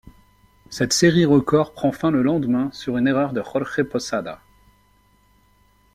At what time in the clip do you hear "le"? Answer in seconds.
2.09-2.23